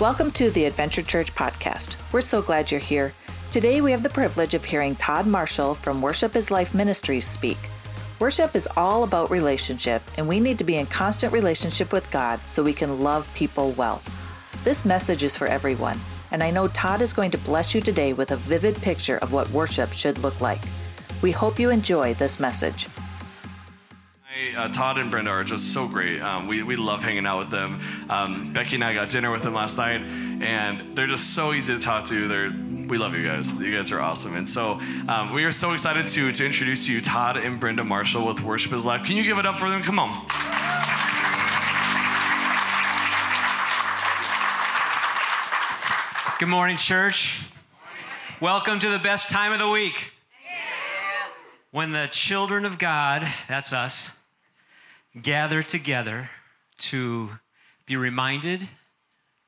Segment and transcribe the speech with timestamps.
[0.00, 1.96] Welcome to the Adventure Church podcast.
[2.12, 3.12] We're so glad you're here.
[3.50, 7.58] Today we have the privilege of hearing Todd Marshall from Worship is Life Ministries speak.
[8.20, 12.38] Worship is all about relationship, and we need to be in constant relationship with God
[12.46, 14.00] so we can love people well.
[14.62, 15.98] This message is for everyone,
[16.30, 19.32] and I know Todd is going to bless you today with a vivid picture of
[19.32, 20.62] what worship should look like.
[21.22, 22.86] We hope you enjoy this message.
[24.58, 26.20] Uh, Todd and Brenda are just so great.
[26.20, 27.80] Um, we, we love hanging out with them.
[28.10, 31.72] Um, Becky and I got dinner with them last night, and they're just so easy
[31.72, 32.26] to talk to.
[32.26, 32.50] They're
[32.88, 33.52] we love you guys.
[33.52, 34.34] You guys are awesome.
[34.34, 38.26] And so um, we are so excited to, to introduce you, Todd and Brenda Marshall
[38.26, 39.04] with Worship is Life.
[39.04, 39.80] Can you give it up for them?
[39.80, 40.26] Come on.
[46.40, 47.44] Good morning, church.
[48.40, 50.12] Welcome to the best time of the week.
[51.70, 54.17] When the children of God, that's us,
[55.20, 56.30] gather together
[56.78, 57.30] to
[57.86, 58.68] be reminded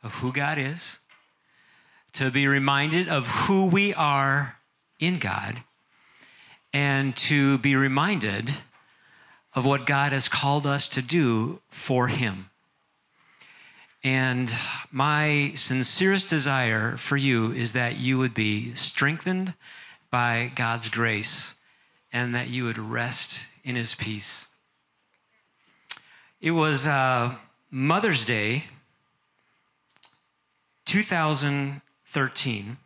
[0.02, 0.98] of who God is,
[2.14, 4.56] to be reminded of who we are
[4.98, 5.62] in God,
[6.72, 8.50] and to be reminded
[9.54, 12.50] of what God has called us to do for Him.
[14.02, 14.50] And
[14.90, 19.52] my sincerest desire for you is that you would be strengthened
[20.10, 21.56] by God's grace
[22.12, 24.46] and that you would rest in His peace.
[26.40, 27.34] It was uh,
[27.70, 28.64] Mother's Day
[30.86, 32.76] 2013,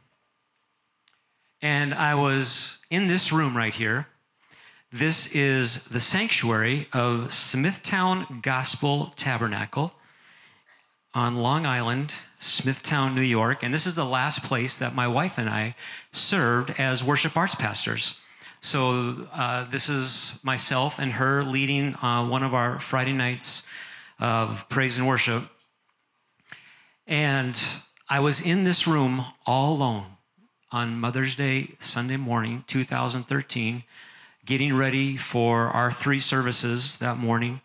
[1.62, 4.08] and I was in this room right here.
[4.90, 9.92] This is the sanctuary of Smithtown Gospel Tabernacle
[11.14, 13.62] on Long Island, Smithtown, New York.
[13.62, 15.76] And this is the last place that my wife and I
[16.10, 18.20] served as worship arts pastors.
[18.64, 23.64] So uh, this is myself and her leading uh, one of our Friday nights
[24.18, 25.44] of praise and worship.
[27.06, 27.62] And
[28.08, 30.06] I was in this room all alone
[30.72, 33.84] on Mother's Day, Sunday morning, 2013,
[34.46, 37.60] getting ready for our three services that morning.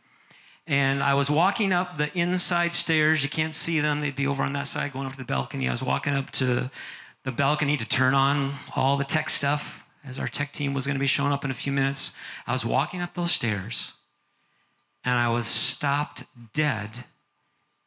[0.68, 3.23] And I was walking up the inside stairs.
[3.23, 5.69] You can't see them, they'd be over on that side going up to the balcony.
[5.69, 6.69] I was walking up to
[7.23, 10.95] the balcony to turn on all the tech stuff as our tech team was going
[10.95, 12.11] to be showing up in a few minutes.
[12.47, 13.93] I was walking up those stairs
[15.03, 16.23] and I was stopped
[16.53, 17.05] dead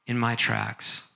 [0.06, 1.08] in my tracks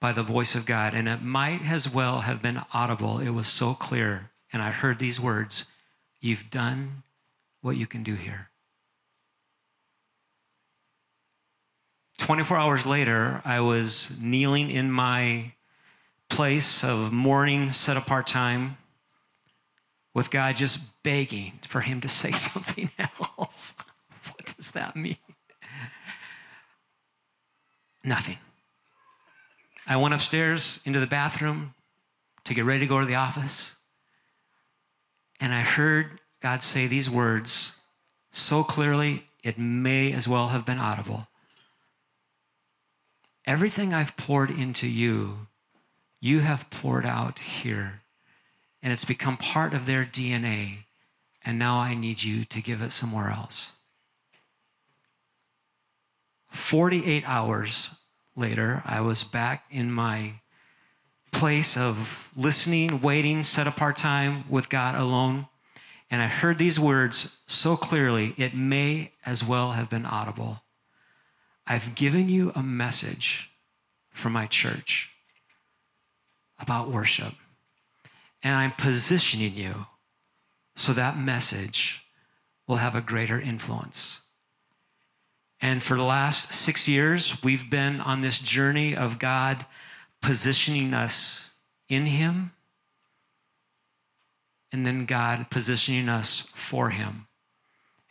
[0.00, 0.94] by the voice of God.
[0.94, 3.18] And it might as well have been audible.
[3.18, 4.30] It was so clear.
[4.52, 5.64] And I heard these words
[6.20, 7.02] You've done
[7.60, 8.48] what you can do here.
[12.18, 15.52] 24 hours later, I was kneeling in my
[16.28, 18.76] place of mourning, set apart time
[20.14, 23.74] with God just begging for Him to say something else.
[24.24, 25.18] what does that mean?
[28.02, 28.38] Nothing.
[29.86, 31.74] I went upstairs into the bathroom
[32.44, 33.76] to get ready to go to the office,
[35.40, 37.72] and I heard God say these words
[38.32, 41.28] so clearly it may as well have been audible.
[43.46, 45.46] Everything I've poured into you
[46.20, 48.02] you have poured out here.
[48.82, 50.84] And it's become part of their DNA.
[51.44, 53.72] And now I need you to give it somewhere else.
[56.50, 57.90] 48 hours
[58.34, 60.34] later, I was back in my
[61.32, 65.46] place of listening, waiting, set apart time with God alone.
[66.10, 70.62] And I heard these words so clearly, it may as well have been audible.
[71.66, 73.50] I've given you a message
[74.10, 75.10] for my church
[76.58, 77.34] about worship.
[78.42, 79.86] And I'm positioning you
[80.74, 82.02] so that message
[82.66, 84.20] will have a greater influence.
[85.60, 89.64] And for the last six years, we've been on this journey of God
[90.20, 91.50] positioning us
[91.88, 92.52] in Him,
[94.72, 97.26] and then God positioning us for Him.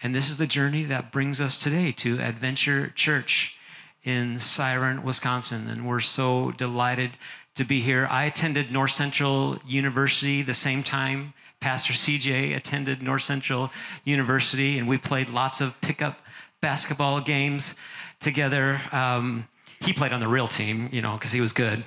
[0.01, 3.57] And this is the journey that brings us today to Adventure Church
[4.03, 5.69] in Siren, Wisconsin.
[5.69, 7.11] And we're so delighted
[7.55, 8.07] to be here.
[8.11, 11.33] I attended North Central University the same time
[11.65, 13.71] Pastor CJ attended North Central
[14.03, 16.19] University, and we played lots of pickup
[16.61, 17.73] basketball games
[18.19, 18.79] together.
[18.91, 19.47] Um,
[19.79, 21.83] he played on the real team, you know, because he was good.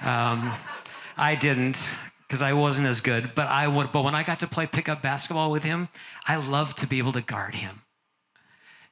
[0.00, 0.54] Um,
[1.16, 1.94] I didn't
[2.26, 3.92] because I wasn't as good, but I would.
[3.92, 5.88] But when I got to play pickup basketball with him,
[6.26, 7.82] I loved to be able to guard him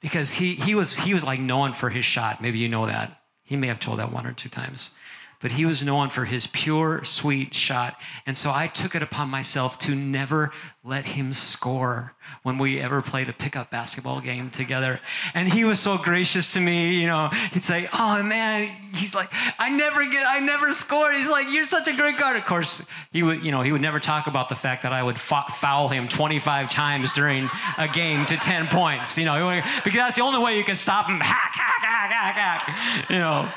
[0.02, 2.42] because he he was he was like known for his shot.
[2.42, 3.22] Maybe you know that.
[3.42, 4.98] He may have told that one or two times.
[5.40, 8.00] But he was known for his pure, sweet shot.
[8.26, 10.52] And so I took it upon myself to never
[10.84, 15.00] let him score when we ever played a pickup basketball game together.
[15.34, 19.30] And he was so gracious to me, you know, he'd say, Oh man, he's like,
[19.58, 21.12] I never get, I never score.
[21.12, 22.36] He's like, You're such a great guard.
[22.36, 25.02] Of course, he would, you know, he would never talk about the fact that I
[25.02, 27.48] would foul him 25 times during
[27.78, 31.06] a game to 10 points, you know, because that's the only way you can stop
[31.06, 31.20] him.
[31.20, 33.48] Hack, hack, hack, hack, hack, you know.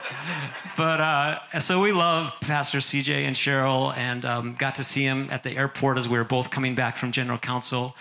[0.75, 5.27] But uh, so we love Pastor CJ and Cheryl and um, got to see him
[5.29, 7.95] at the airport as we were both coming back from General Council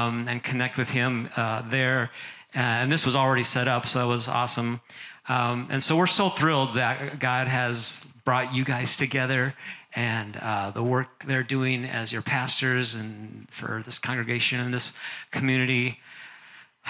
[0.00, 2.10] um, and connect with him uh, there.
[2.54, 4.80] And this was already set up, so it was awesome.
[5.28, 9.54] Um, and so we're so thrilled that God has brought you guys together
[9.94, 14.92] and uh, the work they're doing as your pastors and for this congregation and this
[15.30, 15.98] community.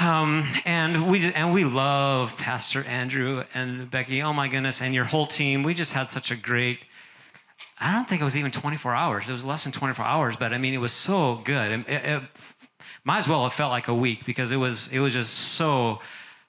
[0.01, 4.23] Um, and we and we love Pastor Andrew and Becky.
[4.23, 5.63] Oh my goodness, and your whole team.
[5.63, 6.79] We just had such a great.
[7.79, 9.29] I don't think it was even 24 hours.
[9.29, 11.85] It was less than 24 hours, but I mean, it was so good.
[11.87, 12.23] It, it
[13.05, 16.01] might as well have felt like a week because it was it was just so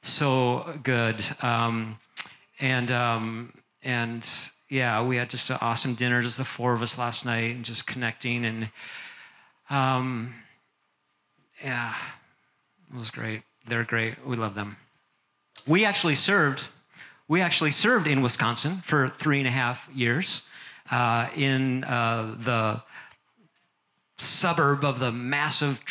[0.01, 1.23] so good.
[1.41, 1.97] Um,
[2.59, 3.53] and um,
[3.83, 4.27] and
[4.69, 7.65] yeah, we had just an awesome dinner, just the four of us last night, and
[7.65, 8.69] just connecting and
[9.69, 10.33] um,
[11.63, 11.93] yeah
[12.93, 13.43] it was great.
[13.67, 14.25] They're great.
[14.25, 14.77] We love them.
[15.67, 16.67] We actually served.
[17.27, 20.49] We actually served in Wisconsin for three and a half years
[20.89, 22.81] uh, in uh, the
[24.17, 25.81] suburb of the massive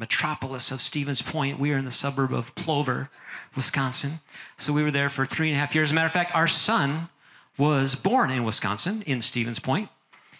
[0.00, 1.60] metropolis of Stevens Point.
[1.60, 3.10] We are in the suburb of Plover,
[3.54, 4.20] Wisconsin.
[4.56, 5.88] So we were there for three and a half years.
[5.88, 7.10] As a matter of fact, our son
[7.58, 9.90] was born in Wisconsin, in Stevens Point.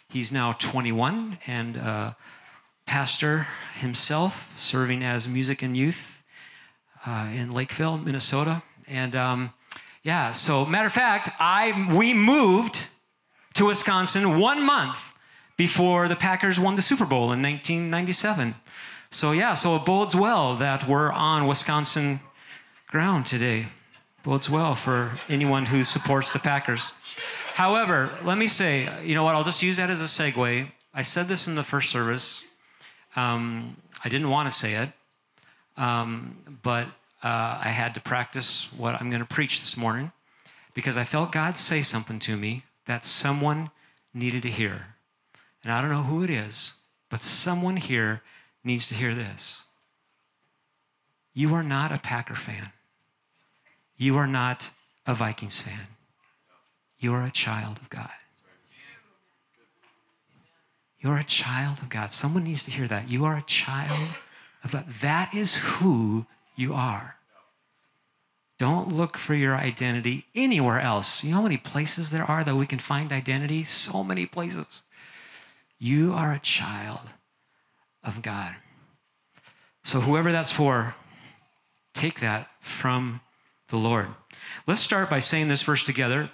[0.09, 2.15] He's now 21 and uh,
[2.87, 3.49] pastor
[3.79, 6.25] himself, serving as music and youth
[7.05, 8.63] uh, in Lakeville, Minnesota.
[8.89, 9.53] And um,
[10.03, 12.87] yeah, so matter of fact, I we moved
[13.55, 15.13] to Wisconsin one month
[15.59, 18.55] before the Packers won the Super Bowl in 1997.
[19.13, 22.21] So yeah, so it bodes well that we're on Wisconsin
[22.87, 23.67] ground today.
[24.23, 26.93] Bodes well for anyone who supports the Packers.
[27.55, 29.35] However, let me say, you know what?
[29.35, 30.71] I'll just use that as a segue.
[30.95, 32.45] I said this in the first service.
[33.17, 34.91] Um, I didn't want to say it,
[35.77, 36.87] um, but
[37.25, 40.13] uh, I had to practice what I'm going to preach this morning
[40.73, 43.71] because I felt God say something to me that someone
[44.15, 44.95] needed to hear.
[45.65, 46.75] And I don't know who it is,
[47.11, 48.23] but someone here
[48.65, 49.65] needs to hear this.
[51.33, 52.73] You are not a Packer fan.
[53.97, 54.71] You are not
[55.07, 55.87] a Vikings fan.
[56.99, 58.11] You are a child of God.
[61.01, 62.13] You're a child of God.
[62.13, 63.11] Someone needs to hear that.
[63.11, 64.11] You are a child
[64.63, 64.85] of God.
[65.01, 66.27] That is who
[66.57, 67.17] you are.
[68.59, 71.25] Don't look for your identity anywhere else.
[71.25, 73.65] You know how many places there are that we can find identity?
[73.65, 74.83] So many places.
[75.79, 77.01] You are a child
[78.05, 78.55] of God.
[79.85, 80.95] So, whoever that's for,
[81.95, 83.21] take that from
[83.69, 84.09] the Lord.
[84.67, 86.31] Let's start by saying this verse together.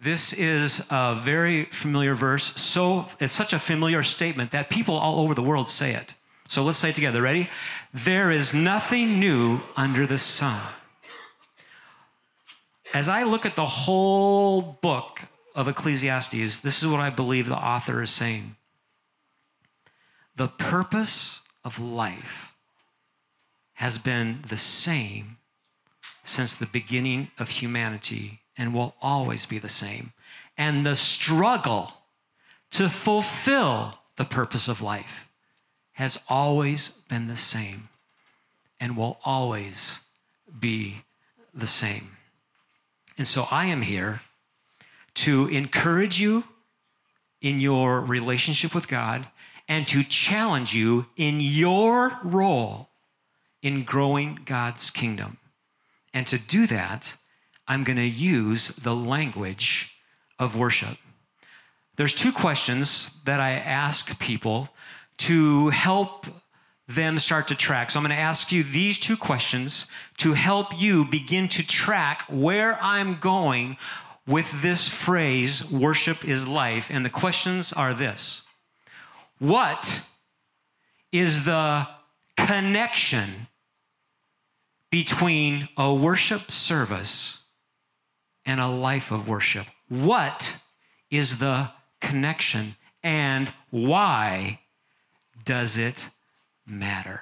[0.00, 2.54] This is a very familiar verse.
[2.60, 6.14] So it's such a familiar statement that people all over the world say it.
[6.46, 7.20] So let's say it together.
[7.20, 7.50] Ready?
[7.92, 10.60] There is nothing new under the sun.
[12.94, 15.22] As I look at the whole book
[15.54, 18.56] of Ecclesiastes, this is what I believe the author is saying.
[20.38, 22.54] The purpose of life
[23.74, 25.38] has been the same
[26.22, 30.12] since the beginning of humanity and will always be the same.
[30.56, 31.92] And the struggle
[32.70, 35.28] to fulfill the purpose of life
[35.94, 37.88] has always been the same
[38.78, 40.02] and will always
[40.60, 41.02] be
[41.52, 42.16] the same.
[43.16, 44.20] And so I am here
[45.14, 46.44] to encourage you
[47.40, 49.26] in your relationship with God
[49.68, 52.88] and to challenge you in your role
[53.62, 55.38] in growing God's kingdom.
[56.14, 57.16] And to do that,
[57.66, 59.96] I'm going to use the language
[60.38, 60.96] of worship.
[61.96, 64.70] There's two questions that I ask people
[65.18, 66.26] to help
[66.86, 67.90] them start to track.
[67.90, 69.86] So I'm going to ask you these two questions
[70.18, 73.76] to help you begin to track where I'm going
[74.26, 76.88] with this phrase, worship is life.
[76.90, 78.47] And the questions are this
[79.38, 80.06] What
[81.12, 81.88] is the
[82.36, 83.48] connection
[84.90, 87.42] between a worship service
[88.46, 89.66] and a life of worship.
[89.88, 90.60] What
[91.10, 94.60] is the connection and why
[95.44, 96.08] does it
[96.66, 97.20] matter?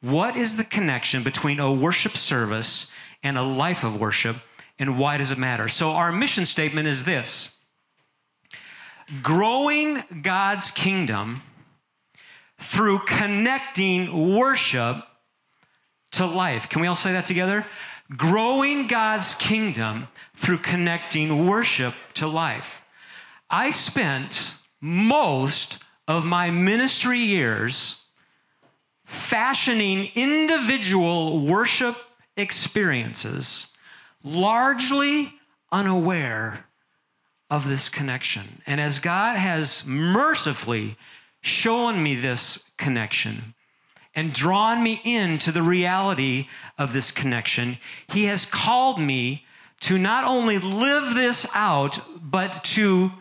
[0.00, 4.36] What is the connection between a worship service and a life of worship
[4.78, 5.68] and why does it matter?
[5.68, 7.56] So, our mission statement is this
[9.22, 11.42] growing God's kingdom
[12.58, 15.04] through connecting worship
[16.12, 16.68] to life.
[16.68, 17.66] Can we all say that together?
[18.16, 22.82] Growing God's kingdom through connecting worship to life.
[23.48, 28.04] I spent most of my ministry years
[29.04, 31.96] fashioning individual worship
[32.36, 33.74] experiences,
[34.22, 35.32] largely
[35.72, 36.64] unaware
[37.50, 38.62] of this connection.
[38.66, 40.96] And as God has mercifully
[41.40, 43.54] shown me this connection
[44.14, 47.78] and drawn me into the reality of this connection,
[48.08, 49.44] He has called me
[49.80, 53.12] to not only live this out, but to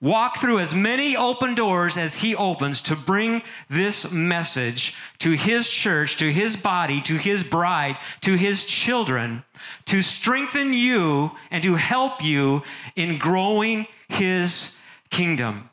[0.00, 5.70] walk through as many open doors as he opens to bring this message to his
[5.70, 9.42] church, to his body, to his bride, to his children,
[9.86, 12.62] to strengthen you and to help you
[12.94, 14.76] in growing his
[15.10, 15.70] kingdom.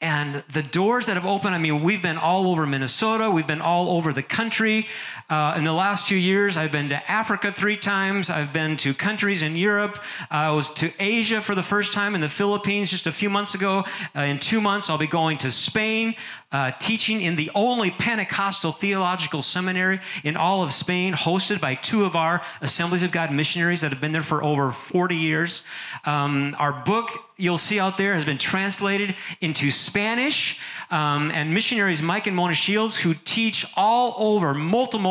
[0.00, 3.60] And the doors that have opened, I mean, we've been all over Minnesota, we've been
[3.60, 4.86] all over the country.
[5.30, 8.94] Uh, in the last few years, I've been to Africa three times, I've been to
[8.94, 9.98] countries in Europe,
[10.30, 13.28] uh, I was to Asia for the first time in the Philippines just a few
[13.28, 13.84] months ago.
[14.16, 16.14] Uh, in two months, I'll be going to Spain,
[16.50, 22.06] uh, teaching in the only Pentecostal theological seminary in all of Spain, hosted by two
[22.06, 25.62] of our Assemblies of God missionaries that have been there for over 40 years.
[26.06, 30.58] Um, our book, you'll see out there, has been translated into Spanish.
[30.90, 34.54] Um, and missionaries Mike and Mona Shields, who teach all over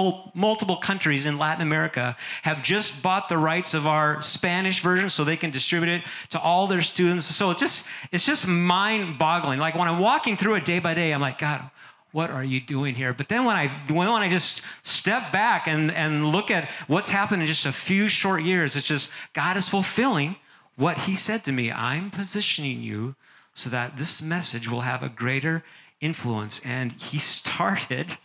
[0.07, 5.09] multiple, multiple countries in Latin America, have just bought the rights of our Spanish version
[5.09, 7.25] so they can distribute it to all their students.
[7.25, 9.59] So it's just, it's just mind boggling.
[9.59, 11.69] Like when I'm walking through it day by day, I'm like, God,
[12.11, 13.13] what are you doing here?
[13.13, 17.41] But then when I when I just step back and, and look at what's happened
[17.41, 20.37] in just a few short years, it's just God is fulfilling
[20.77, 21.71] what He said to me.
[21.71, 23.15] I'm positioning you
[23.53, 25.63] so that this message will have a greater
[25.99, 26.61] influence.
[26.63, 28.17] And He started,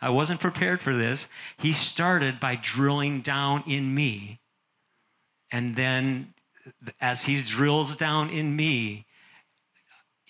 [0.00, 4.40] I wasn't prepared for this, He started by drilling down in me.
[5.50, 6.34] And then
[7.00, 9.06] as He drills down in me,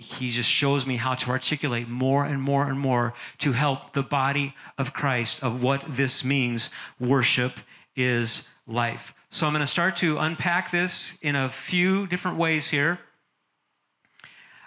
[0.03, 4.03] he just shows me how to articulate more and more and more to help the
[4.03, 6.71] body of Christ of what this means.
[6.99, 7.53] Worship
[7.95, 9.15] is life.
[9.31, 12.99] So I'm going to start to unpack this in a few different ways here.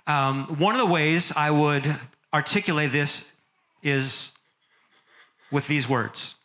[0.08, 1.96] Um, one of the ways I would
[2.34, 3.34] articulate this
[3.82, 4.32] is
[5.56, 6.36] with these words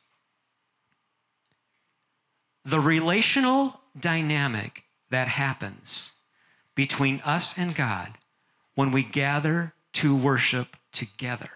[2.64, 6.12] The relational dynamic that happens
[6.76, 8.18] between us and God
[8.76, 11.50] when we gather to worship together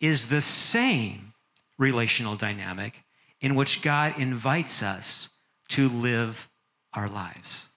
[0.00, 1.34] is the same
[1.78, 3.04] relational dynamic
[3.42, 5.28] in which God invites us
[5.68, 6.48] to live
[6.94, 7.68] our lives.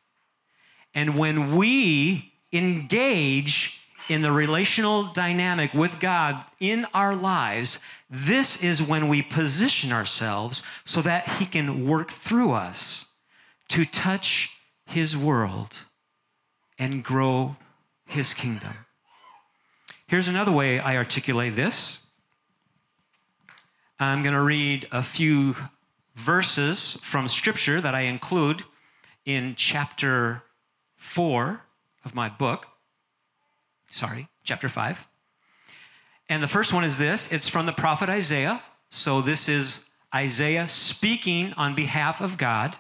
[0.94, 7.80] And when we engage in the relational dynamic with God in our lives,
[8.10, 13.12] this is when we position ourselves so that He can work through us
[13.70, 15.80] to touch His world
[16.78, 17.56] and grow
[18.06, 18.86] his kingdom.
[20.08, 22.00] Here's another way I articulate this.
[24.00, 25.56] I'm going to read a few
[26.16, 28.64] verses from scripture that I include
[29.26, 30.44] in chapter
[30.98, 31.62] 4
[32.06, 32.68] of my book.
[33.94, 35.08] Sorry, chapter 5.
[36.28, 38.64] And the first one is this it's from the prophet Isaiah.
[38.90, 42.76] So this is Isaiah speaking on behalf of God.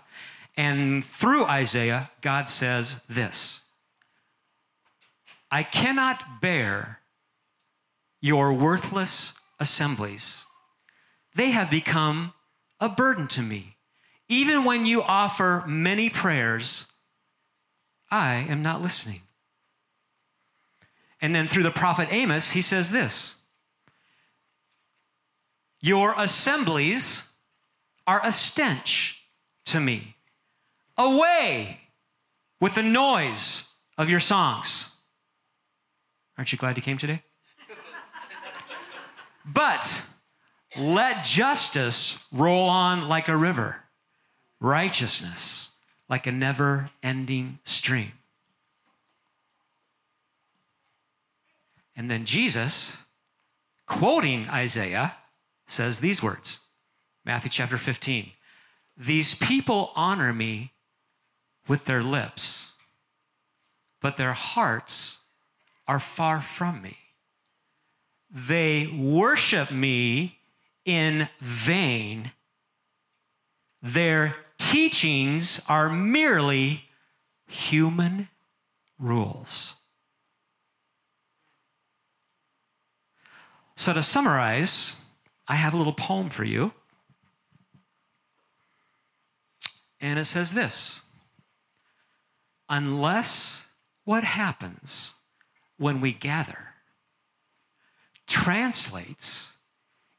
[0.57, 3.63] And through Isaiah, God says this
[5.51, 7.01] I cannot bear
[8.19, 10.45] your worthless assemblies.
[11.35, 12.33] They have become
[12.79, 13.77] a burden to me.
[14.29, 16.87] Even when you offer many prayers,
[18.09, 19.21] I am not listening.
[21.23, 23.37] And then through the prophet Amos, he says this
[25.79, 27.29] Your assemblies
[28.05, 29.23] are a stench
[29.67, 30.17] to me.
[30.97, 31.79] Away
[32.59, 34.97] with the noise of your songs.
[36.37, 37.23] Aren't you glad you came today?
[39.45, 40.03] but
[40.77, 43.77] let justice roll on like a river,
[44.59, 45.71] righteousness
[46.09, 48.11] like a never ending stream.
[51.95, 53.03] And then Jesus,
[53.85, 55.15] quoting Isaiah,
[55.67, 56.59] says these words
[57.25, 58.31] Matthew chapter 15
[58.97, 60.73] These people honor me
[61.67, 62.73] with their lips,
[64.01, 65.19] but their hearts
[65.87, 66.97] are far from me.
[68.29, 70.39] They worship me
[70.85, 72.31] in vain.
[73.81, 76.85] Their teachings are merely
[77.47, 78.29] human
[78.97, 79.75] rules.
[83.75, 84.97] So, to summarize,
[85.47, 86.73] I have a little poem for you.
[89.99, 91.01] And it says this
[92.69, 93.67] Unless
[94.03, 95.15] what happens
[95.77, 96.73] when we gather
[98.27, 99.53] translates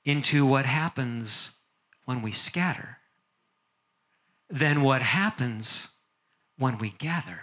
[0.04, 1.58] into what happens
[2.04, 2.98] when we scatter,
[4.48, 5.88] then what happens
[6.58, 7.40] when we gather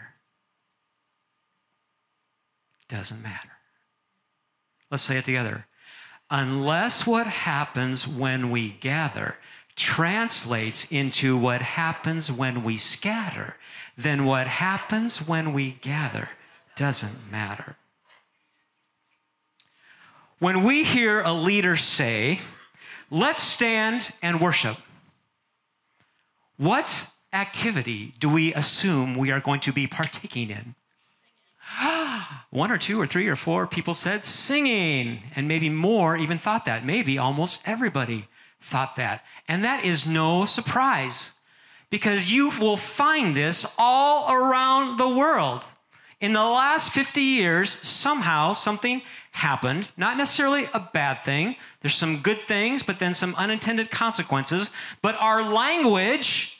[2.87, 3.49] doesn't matter.
[4.89, 5.67] Let's say it together.
[6.31, 9.35] Unless what happens when we gather
[9.75, 13.57] translates into what happens when we scatter,
[13.97, 16.29] then what happens when we gather
[16.77, 17.75] doesn't matter.
[20.39, 22.39] When we hear a leader say,
[23.13, 24.77] Let's stand and worship,
[26.55, 30.75] what activity do we assume we are going to be partaking in?
[32.49, 36.65] One or two or three or four people said singing, and maybe more even thought
[36.65, 36.85] that.
[36.85, 38.27] Maybe almost everybody
[38.59, 39.23] thought that.
[39.47, 41.31] And that is no surprise
[41.89, 45.65] because you will find this all around the world.
[46.19, 49.01] In the last 50 years, somehow something
[49.31, 49.89] happened.
[49.97, 51.55] Not necessarily a bad thing.
[51.81, 54.69] There's some good things, but then some unintended consequences.
[55.01, 56.59] But our language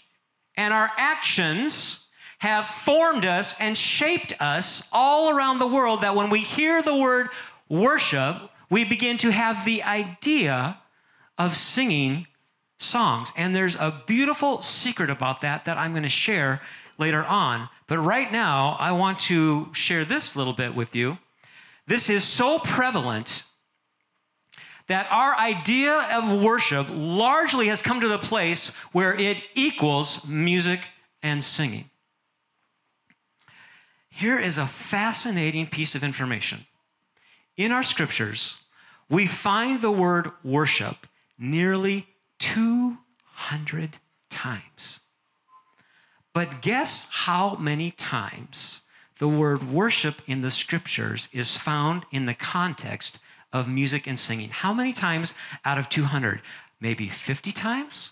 [0.56, 2.01] and our actions
[2.42, 6.96] have formed us and shaped us all around the world that when we hear the
[6.96, 7.30] word
[7.70, 8.36] worship,
[8.68, 10.80] we begin to have the idea
[11.38, 12.26] of singing
[12.80, 13.32] songs.
[13.38, 16.62] And there's a beautiful secret about that that I'm going to share
[16.98, 17.70] later on.
[17.86, 21.20] But right now, I want to share this little bit with you.
[21.86, 23.44] This is so prevalent
[24.88, 30.80] that our idea of worship largely has come to the place where it equals music
[31.22, 31.91] and singing.
[34.12, 36.66] Here is a fascinating piece of information.
[37.58, 38.58] In our scriptures,
[39.10, 41.08] we find the word worship
[41.40, 42.08] nearly
[42.40, 43.98] 200
[44.30, 45.00] times.
[46.34, 48.82] But guess how many times
[49.18, 53.20] the word worship in the scriptures is found in the context
[53.52, 54.50] of music and singing?
[54.50, 55.34] How many times
[55.66, 56.42] out of 200?
[56.80, 58.12] Maybe 50 times?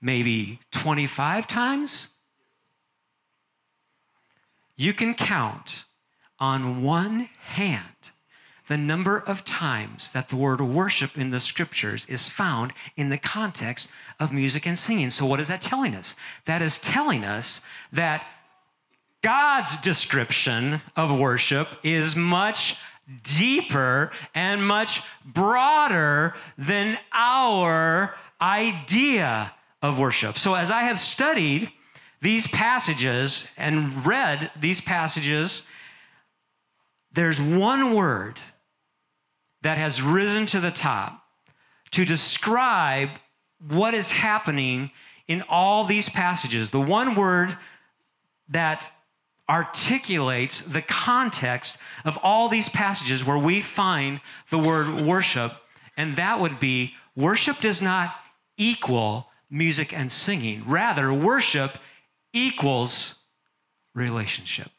[0.00, 2.08] Maybe 25 times?
[4.80, 5.84] You can count
[6.38, 7.84] on one hand
[8.66, 13.18] the number of times that the word worship in the scriptures is found in the
[13.18, 15.10] context of music and singing.
[15.10, 16.14] So, what is that telling us?
[16.46, 17.60] That is telling us
[17.92, 18.24] that
[19.20, 22.78] God's description of worship is much
[23.22, 30.38] deeper and much broader than our idea of worship.
[30.38, 31.70] So, as I have studied
[32.22, 35.62] these passages and read these passages,
[37.12, 38.38] there's one word
[39.62, 41.22] that has risen to the top
[41.90, 43.10] to describe
[43.68, 44.90] what is happening
[45.28, 46.70] in all these passages.
[46.70, 47.56] The one word
[48.48, 48.90] that
[49.48, 55.52] articulates the context of all these passages where we find the word worship,
[55.96, 58.14] and that would be worship does not
[58.56, 60.62] equal music and singing.
[60.66, 61.78] Rather, worship
[62.32, 63.14] equals
[63.94, 64.70] relationship.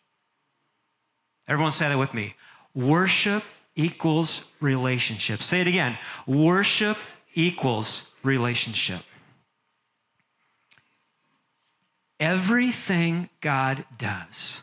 [1.48, 2.36] Everyone say that with me.
[2.74, 3.44] Worship
[3.76, 5.44] equals relationship.
[5.44, 5.98] Say it again.
[6.26, 6.98] Worship
[7.34, 9.02] equals relationship.
[12.20, 14.62] Everything God does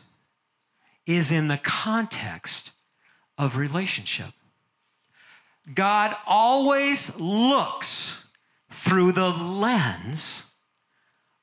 [1.05, 2.71] is in the context
[3.37, 4.31] of relationship.
[5.73, 8.27] God always looks
[8.71, 10.53] through the lens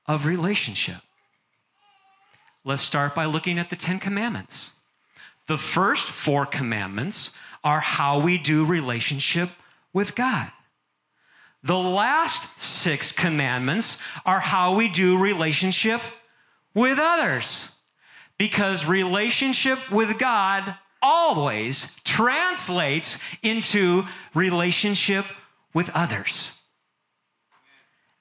[0.06, 1.02] of relationship.
[2.66, 4.80] Let's start by looking at the Ten Commandments.
[5.46, 7.30] The first four commandments
[7.62, 9.50] are how we do relationship
[9.92, 10.50] with God.
[11.62, 16.00] The last six commandments are how we do relationship
[16.74, 17.76] with others.
[18.36, 24.02] Because relationship with God always translates into
[24.34, 25.24] relationship
[25.72, 26.60] with others.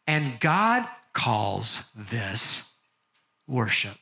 [0.06, 2.76] And God calls this
[3.48, 3.98] worship.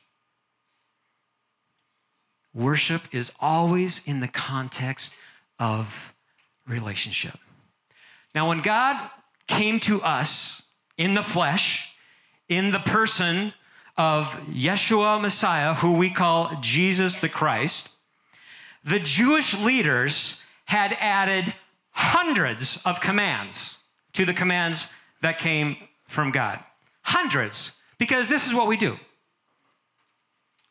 [2.54, 5.12] Worship is always in the context
[5.58, 6.14] of
[6.66, 7.38] relationship.
[8.34, 9.10] Now, when God
[9.46, 10.62] came to us
[10.96, 11.94] in the flesh,
[12.48, 13.52] in the person
[13.96, 17.90] of Yeshua Messiah, who we call Jesus the Christ,
[18.84, 21.54] the Jewish leaders had added
[21.90, 24.88] hundreds of commands to the commands
[25.22, 26.58] that came from God.
[27.02, 27.76] Hundreds.
[27.98, 28.98] Because this is what we do.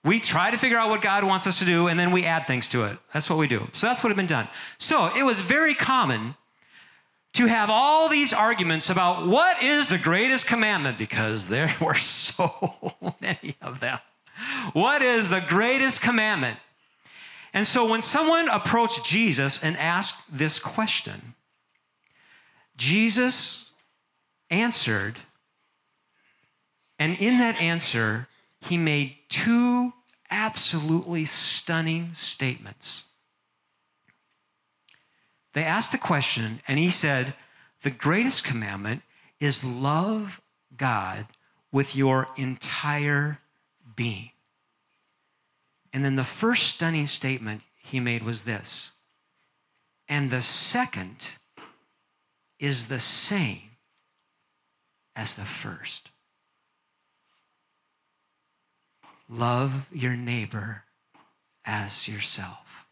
[0.03, 2.45] We try to figure out what God wants us to do, and then we add
[2.45, 2.97] things to it.
[3.13, 3.67] That's what we do.
[3.73, 4.49] So that's what had been done.
[4.77, 6.35] So it was very common
[7.33, 12.93] to have all these arguments about what is the greatest commandment, because there were so
[13.21, 13.99] many of them.
[14.73, 16.57] What is the greatest commandment?
[17.53, 21.35] And so when someone approached Jesus and asked this question,
[22.75, 23.71] Jesus
[24.49, 25.19] answered,
[26.97, 28.27] and in that answer,
[28.59, 29.91] he made two
[30.29, 33.09] absolutely stunning statements.
[35.53, 37.33] They asked a question, and he said,
[37.81, 39.01] The greatest commandment
[39.39, 40.39] is love
[40.77, 41.25] God
[41.71, 43.39] with your entire
[43.95, 44.29] being.
[45.91, 48.91] And then the first stunning statement he made was this.
[50.07, 51.37] And the second
[52.59, 53.77] is the same
[55.15, 56.09] as the first.
[59.33, 60.83] Love your neighbor
[61.65, 62.85] as yourself.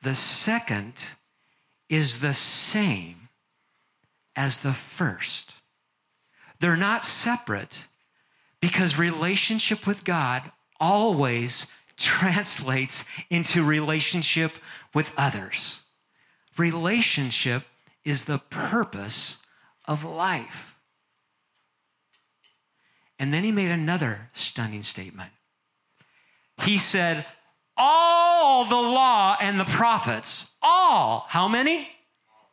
[0.00, 0.94] The second
[1.90, 3.28] is the same
[4.34, 5.52] as the first.
[6.58, 7.84] They're not separate
[8.62, 10.50] because relationship with God
[10.80, 11.66] always
[11.98, 14.52] translates into relationship
[14.94, 15.82] with others.
[16.56, 17.64] Relationship
[18.04, 19.42] is the purpose
[19.84, 20.71] of life.
[23.22, 25.30] And then he made another stunning statement.
[26.60, 27.24] He said,
[27.76, 31.88] All the law and the prophets, all, how many?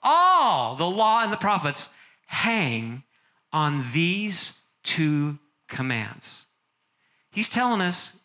[0.04, 1.90] All the law and the prophets
[2.28, 3.02] hang
[3.52, 6.46] on these two commands.
[7.32, 8.20] He's telling us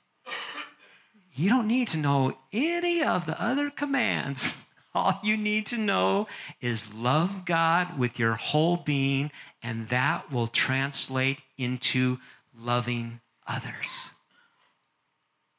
[1.33, 4.67] you don't need to know any of the other commands.
[4.95, 6.29] All you need to know
[6.61, 12.19] is love God with your whole being, and that will translate into
[12.59, 14.11] loving others.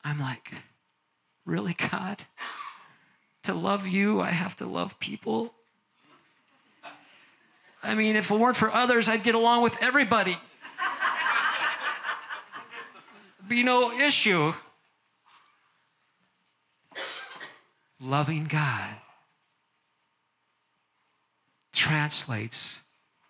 [0.03, 0.51] I'm like,
[1.45, 2.23] really, God?
[3.43, 5.53] To love you, I have to love people?
[7.83, 10.37] I mean, if it weren't for others, I'd get along with everybody.
[13.47, 14.53] Be no issue.
[18.01, 18.95] Loving God
[21.71, 22.81] translates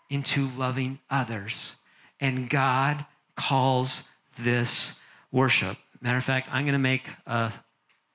[0.09, 1.75] into loving others,
[2.21, 5.77] and God calls this worship.
[6.01, 7.53] Matter of fact, I'm going to make a,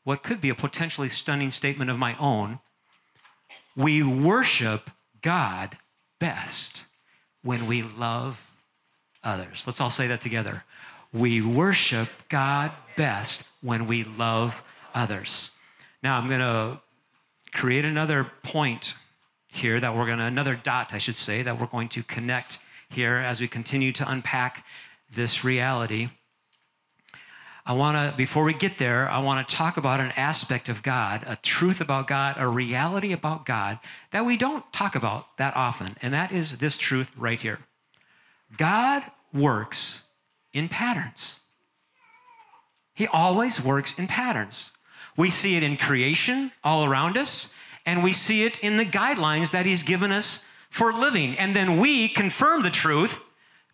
[0.04, 2.60] what could be a potentially stunning statement of my own.
[3.76, 4.90] We worship
[5.22, 5.76] God
[6.18, 6.84] best
[7.42, 8.50] when we love
[9.22, 9.64] others.
[9.66, 10.64] Let's all say that together.
[11.12, 14.62] We worship God best when we love
[14.94, 15.50] others.
[16.02, 16.80] Now, I'm going to
[17.52, 18.94] create another point
[19.48, 22.58] here that we're going to, another dot, I should say, that we're going to connect
[22.88, 24.64] here as we continue to unpack
[25.12, 26.10] this reality.
[27.66, 30.82] I want to, before we get there, I want to talk about an aspect of
[30.82, 33.78] God, a truth about God, a reality about God
[34.12, 35.96] that we don't talk about that often.
[36.02, 37.58] And that is this truth right here
[38.56, 40.04] God works
[40.52, 41.40] in patterns.
[42.94, 44.72] He always works in patterns.
[45.16, 47.52] We see it in creation all around us,
[47.86, 51.36] and we see it in the guidelines that He's given us for living.
[51.38, 53.22] And then we confirm the truth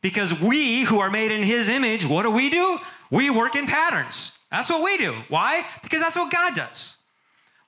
[0.07, 2.79] because we who are made in His image, what do we do?
[3.11, 4.39] We work in patterns.
[4.53, 5.13] That's what we do.
[5.29, 5.67] Why?
[5.83, 6.99] Because that's what God does.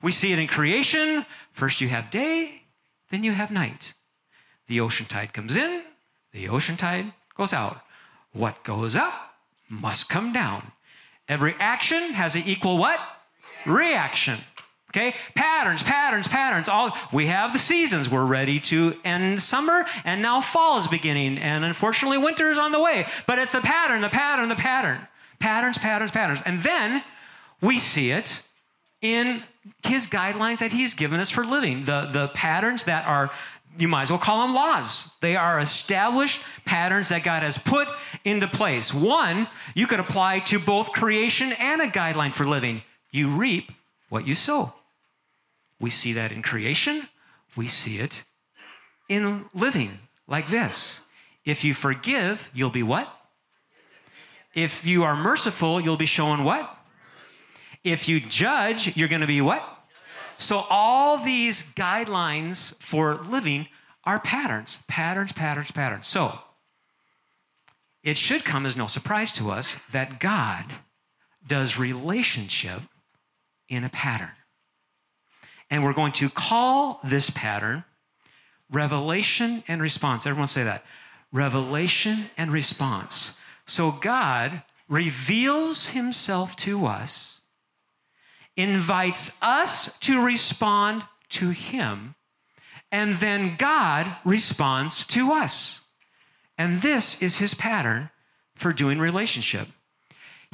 [0.01, 1.25] We see it in creation.
[1.51, 2.61] First you have day,
[3.11, 3.93] then you have night.
[4.69, 5.81] The ocean tide comes in,
[6.31, 7.81] the ocean tide goes out.
[8.31, 9.35] What goes up
[9.67, 10.71] must come down.
[11.27, 13.01] Every action has an equal what?
[13.65, 14.37] Reaction.
[14.89, 15.15] Okay?
[15.35, 16.67] Patterns, patterns, patterns.
[16.67, 18.09] All we have the seasons.
[18.09, 22.71] We're ready to end summer, and now fall is beginning, and unfortunately winter is on
[22.71, 23.05] the way.
[23.27, 25.07] But it's the pattern, the pattern, the pattern.
[25.39, 26.41] Patterns, patterns, patterns.
[26.45, 27.03] And then
[27.61, 28.43] we see it
[29.01, 29.43] in
[29.85, 31.85] his guidelines that he's given us for living.
[31.85, 33.31] The, the patterns that are
[33.77, 35.13] you might as well call them laws.
[35.21, 37.87] They are established patterns that God has put
[38.25, 38.93] into place.
[38.93, 42.81] One, you could apply to both creation and a guideline for living.
[43.11, 43.71] You reap
[44.09, 44.73] what you sow.
[45.79, 47.07] We see that in creation,
[47.55, 48.23] we see it
[49.07, 51.01] in living like this.
[51.45, 53.11] If you forgive, you'll be what?
[54.53, 56.75] If you are merciful, you'll be shown what?
[57.83, 59.63] If you judge, you're going to be what?
[60.37, 63.67] So, all these guidelines for living
[64.05, 66.07] are patterns, patterns, patterns, patterns.
[66.07, 66.39] So,
[68.03, 70.65] it should come as no surprise to us that God
[71.45, 72.81] does relationship
[73.67, 74.31] in a pattern.
[75.69, 77.83] And we're going to call this pattern
[78.71, 80.25] revelation and response.
[80.25, 80.83] Everyone say that.
[81.31, 83.39] revelation and response.
[83.65, 87.41] So God reveals himself to us,
[88.55, 92.15] invites us to respond to him,
[92.91, 95.81] and then God responds to us.
[96.57, 98.09] And this is his pattern
[98.55, 99.67] for doing relationship.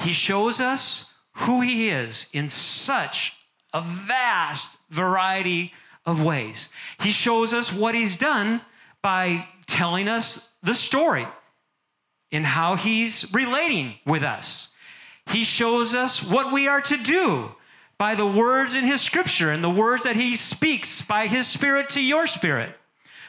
[0.01, 3.37] He shows us who he is in such
[3.73, 5.73] a vast variety
[6.05, 6.69] of ways.
[7.01, 8.61] He shows us what he's done
[9.01, 11.27] by telling us the story
[12.31, 14.69] in how he's relating with us.
[15.27, 17.51] He shows us what we are to do
[17.97, 21.89] by the words in his scripture and the words that he speaks by his spirit
[21.91, 22.75] to your spirit.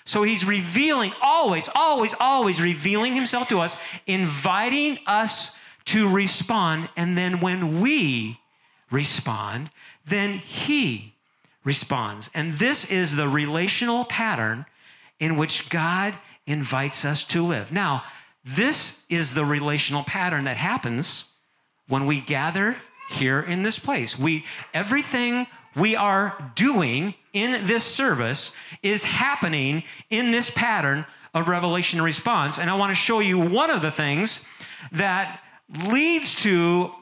[0.05, 3.76] So he's revealing, always, always, always revealing himself to us,
[4.07, 6.88] inviting us to respond.
[6.96, 8.38] And then when we
[8.90, 9.70] respond,
[10.07, 11.15] then he
[11.66, 12.31] responds.
[12.33, 14.64] And this is the relational pattern
[15.20, 17.72] in which God invites us to live.
[17.72, 18.05] Now,
[18.44, 21.33] this is the relational pattern that happens
[21.88, 22.76] when we gather
[23.11, 24.18] here in this place.
[24.18, 28.52] We everything we are doing in this service
[28.83, 32.59] is happening in this pattern of revelation response.
[32.59, 34.48] And I want to show you one of the things
[34.92, 35.40] that
[35.87, 36.92] leads to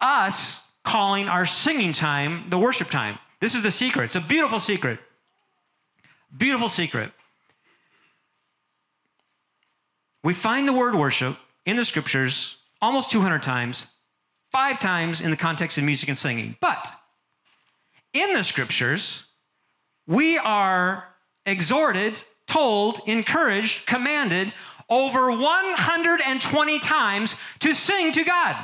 [0.00, 3.18] us calling our singing time the worship time.
[3.42, 4.04] This is the secret.
[4.04, 5.00] It's a beautiful secret.
[6.34, 7.10] Beautiful secret.
[10.22, 13.86] We find the word worship in the scriptures almost 200 times,
[14.52, 16.54] five times in the context of music and singing.
[16.60, 16.88] But
[18.12, 19.26] in the scriptures,
[20.06, 21.08] we are
[21.44, 24.54] exhorted, told, encouraged, commanded
[24.88, 28.54] over 120 times to sing to God.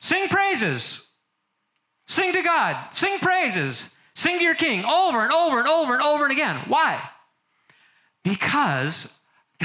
[0.00, 1.11] Sing praises.
[2.12, 2.76] Sing to God.
[2.90, 3.96] Sing praises.
[4.14, 6.56] Sing to your king over and over and over and over and again.
[6.68, 7.00] Why?
[8.22, 9.18] Because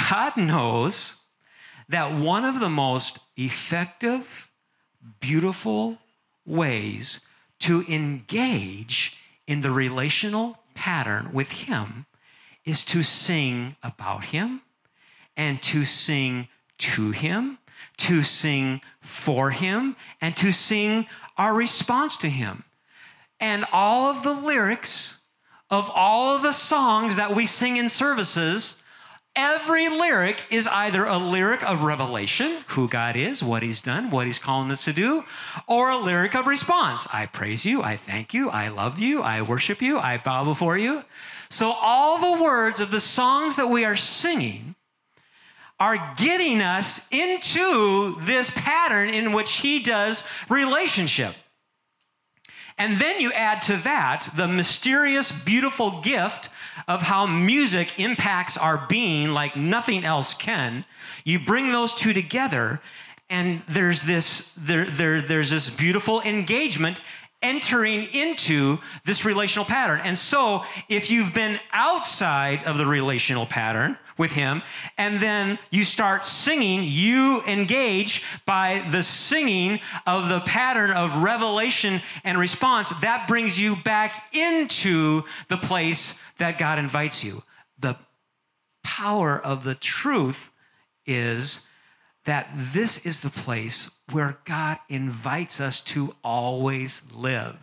[0.10, 1.23] God knows
[1.89, 4.49] that one of the most effective,
[5.19, 5.97] beautiful
[6.45, 7.19] ways
[7.60, 12.05] to engage in the relational pattern with Him
[12.63, 14.62] is to sing about Him
[15.36, 17.57] and to sing to Him,
[17.97, 21.07] to sing for Him, and to sing
[21.38, 22.63] our response to Him.
[23.39, 25.21] And all of the lyrics
[25.69, 28.82] of all of the songs that we sing in services
[29.38, 34.26] every lyric is either a lyric of revelation, who God is, what He's done, what
[34.26, 35.23] He's calling us to do,
[35.67, 37.08] or a lyric of response.
[37.13, 40.78] I praise you, I thank you, I love you, I worship you, I bow before
[40.78, 41.04] you.
[41.50, 44.76] So, all the words of the songs that we are singing
[45.79, 51.35] are getting us into this pattern in which He does relationship.
[52.79, 56.49] And then you add to that the mysterious, beautiful gift
[56.87, 60.85] of how music impacts our being like nothing else can.
[61.25, 62.79] You bring those two together,
[63.29, 67.01] and there's this, there, there, there's this beautiful engagement
[67.41, 69.99] entering into this relational pattern.
[70.03, 74.62] And so, if you've been outside of the relational pattern with Him,
[74.97, 82.01] and then you start singing, you engage by the singing of the pattern of revelation
[82.23, 87.43] and response, that brings you back into the place that God invites you.
[87.80, 87.95] The
[88.84, 90.51] power of the truth
[91.06, 91.69] is
[92.25, 97.56] that this is the place where God invites us to always live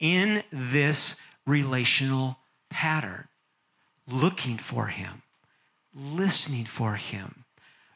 [0.00, 2.38] in this relational
[2.70, 3.28] pattern,
[4.08, 5.21] looking for Him,
[5.94, 7.44] listening for Him,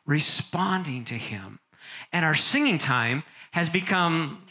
[0.05, 1.59] responding to Him.
[2.13, 4.43] And our singing time has become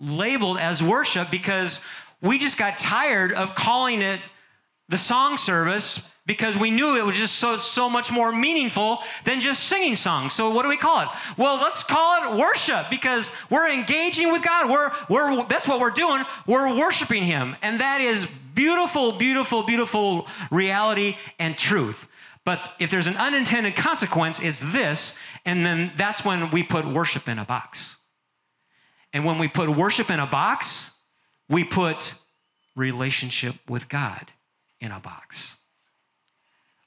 [0.00, 1.84] labeled as worship because
[2.22, 4.20] we just got tired of calling it
[4.88, 9.40] the song service because we knew it was just so so much more meaningful than
[9.40, 10.32] just singing songs.
[10.32, 11.08] So what do we call it?
[11.36, 14.70] Well, let's call it worship because we're engaging with God.
[14.70, 16.24] We're we're that's what we're doing.
[16.46, 17.56] We're worshiping him.
[17.62, 22.06] And that is beautiful beautiful beautiful reality and truth.
[22.44, 27.28] But if there's an unintended consequence, it's this, and then that's when we put worship
[27.28, 27.96] in a box.
[29.12, 30.92] And when we put worship in a box,
[31.48, 32.14] we put
[32.76, 34.32] relationship with God
[34.80, 35.56] in a box.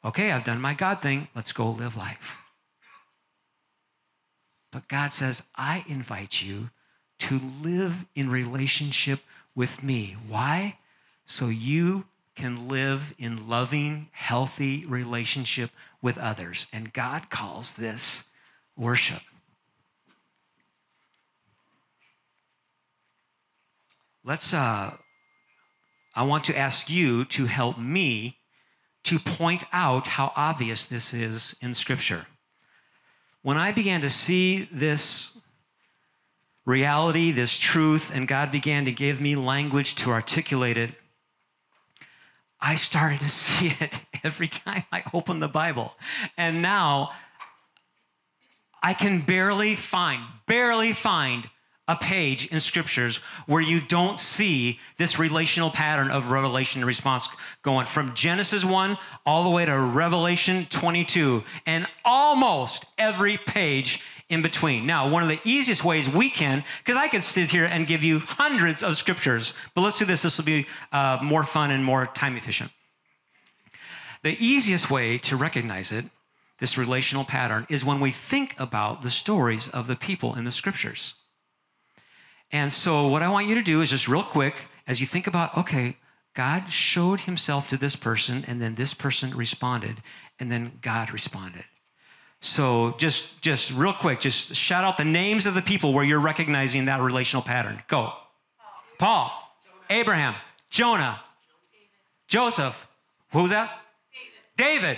[0.04, 1.28] Okay, I've done my God thing.
[1.36, 2.38] Let's go live life.
[4.72, 6.72] But God says, I invite you
[7.20, 9.20] to live in relationship
[9.56, 10.18] with me.
[10.28, 10.78] Why?
[11.26, 15.70] So you can live in loving, healthy relationship
[16.02, 16.68] with others.
[16.74, 18.24] And God calls this
[18.76, 19.22] worship.
[24.26, 24.96] Let's uh,
[26.16, 28.38] I want to ask you to help me
[29.04, 32.28] to point out how obvious this is in Scripture.
[33.42, 35.38] When I began to see this
[36.66, 40.92] reality, this truth, and God began to give me language to articulate it,
[42.64, 45.94] I started to see it every time I open the Bible.
[46.38, 47.12] And now
[48.82, 51.50] I can barely find, barely find
[51.88, 57.28] a page in scriptures where you don't see this relational pattern of revelation and response
[57.62, 64.42] going from Genesis 1 all the way to Revelation 22 and almost every page in
[64.42, 64.86] between.
[64.86, 68.04] Now, one of the easiest ways we can, because I could sit here and give
[68.04, 70.22] you hundreds of scriptures, but let's do this.
[70.22, 72.72] This will be uh, more fun and more time efficient.
[74.24, 76.06] The easiest way to recognize it,
[76.60, 80.52] this relational pattern, is when we think about the stories of the people in the
[80.52, 81.16] scriptures.
[82.52, 85.28] And so, what I want you to do is just real quick, as you think
[85.28, 85.98] about, okay,
[86.34, 90.02] God showed himself to this person, and then this person responded,
[90.40, 91.66] and then God responded.
[92.44, 96.20] So just just real quick, just shout out the names of the people where you're
[96.20, 97.82] recognizing that relational pattern.
[97.88, 98.12] Go.
[99.00, 99.32] Paul,
[99.90, 100.36] Abraham,
[100.70, 101.22] Jonah,
[102.28, 102.86] Joseph.
[103.32, 103.72] Who's that?
[104.58, 104.98] David.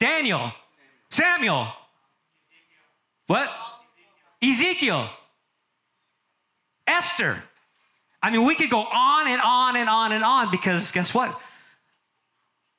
[0.00, 0.52] Daniel.
[1.08, 1.68] Samuel.
[3.28, 3.48] What?
[4.42, 5.08] Ezekiel.
[6.84, 7.44] Esther.
[8.20, 11.40] I mean, we could go on and on and on and on because guess what?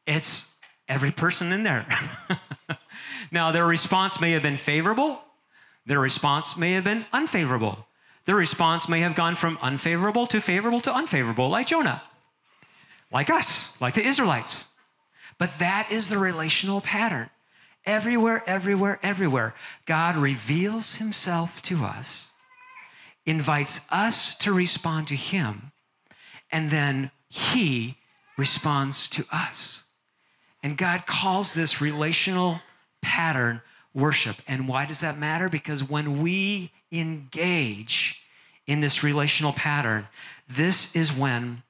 [0.05, 0.53] It's
[0.89, 1.87] every person in there.
[3.31, 5.21] Now, their response may have been favorable,
[5.85, 7.87] their response may have been unfavorable.
[8.25, 12.03] Their response may have gone from unfavorable to favorable to unfavorable, like Jonah,
[13.11, 14.67] like us, like the Israelites.
[15.39, 17.29] But that is the relational pattern.
[17.83, 19.55] Everywhere, everywhere, everywhere,
[19.87, 22.31] God reveals himself to us,
[23.25, 25.71] invites us to respond to him,
[26.51, 27.97] and then he
[28.37, 29.85] responds to us.
[30.61, 32.61] And God calls this relational
[33.01, 33.61] pattern
[33.93, 34.37] worship.
[34.47, 35.49] And why does that matter?
[35.49, 38.23] Because when we engage
[38.67, 40.07] in this relational pattern,
[40.47, 41.63] this is when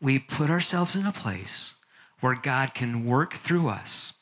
[0.00, 1.76] we put ourselves in a place
[2.20, 4.14] where God can work through us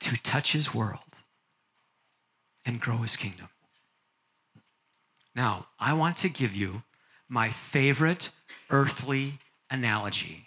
[0.00, 1.00] to touch his world
[2.64, 3.48] and grow his kingdom.
[5.34, 6.82] Now, I want to give you
[7.28, 8.30] my favorite
[8.70, 9.38] earthly
[9.70, 10.46] analogy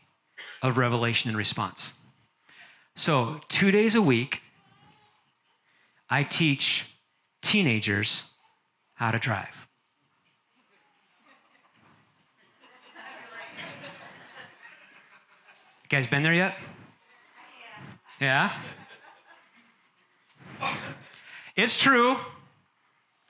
[0.61, 1.93] of revelation and response.
[2.99, 4.41] So, two days a week,
[6.09, 6.97] I teach
[7.41, 8.25] teenagers
[8.93, 9.69] how to drive.
[15.83, 16.57] You guys been there yet?
[18.19, 18.51] Yeah?
[21.55, 22.17] It's true.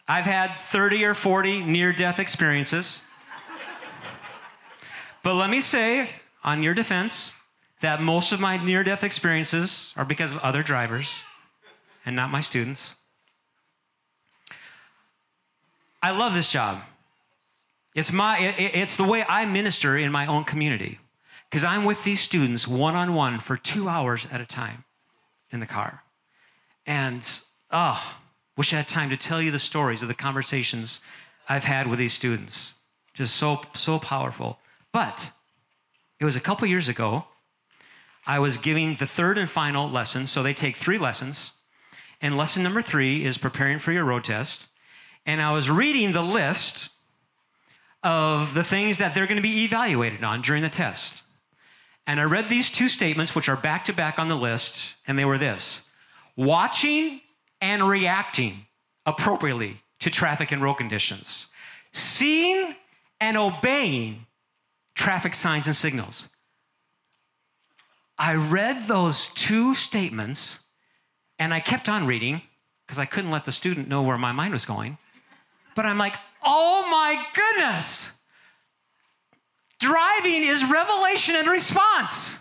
[0.07, 3.03] I've had 30 or 40 near death experiences.
[5.21, 6.09] But let me say,
[6.43, 7.35] on your defense,
[7.81, 11.19] that most of my near death experiences are because of other drivers
[12.05, 12.95] and not my students.
[16.01, 16.81] I love this job.
[17.95, 20.99] It's, my, it, it's the way I minister in my own community
[21.49, 24.83] because I'm with these students one on one for two hours at a time
[25.51, 26.03] in the car.
[26.85, 27.27] And,
[27.71, 28.17] oh,
[28.55, 30.99] wish I had time to tell you the stories of the conversations
[31.47, 32.73] I've had with these students.
[33.13, 34.59] Just so, so powerful.
[34.93, 35.31] But
[36.19, 37.25] it was a couple years ago
[38.29, 40.27] I was giving the third and final lesson.
[40.27, 41.53] So they take three lessons.
[42.21, 44.67] And lesson number three is preparing for your road test.
[45.25, 46.89] And I was reading the list
[48.03, 51.23] of the things that they're going to be evaluated on during the test.
[52.05, 55.17] And I read these two statements, which are back to back on the list, and
[55.17, 55.89] they were this
[56.35, 57.21] watching
[57.61, 58.67] and reacting
[59.07, 61.47] appropriately to traffic and road conditions,
[61.93, 62.75] seeing
[63.19, 64.27] and obeying
[64.93, 66.29] traffic signs and signals.
[68.19, 70.59] I read those two statements
[71.39, 72.41] and I kept on reading
[72.85, 74.97] because I couldn't let the student know where my mind was going.
[75.73, 78.11] But I'm like, oh my goodness!
[79.79, 82.37] Driving is revelation and response.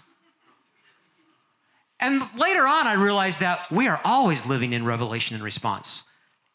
[2.00, 6.02] And later on, I realized that we are always living in revelation and response.